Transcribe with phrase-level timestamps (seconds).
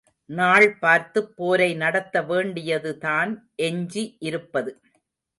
[0.29, 3.31] நாள் பார்த்துப் போரை நடத்த வேண்டியது தான்
[3.61, 4.71] எஞ்சி இருப்பது.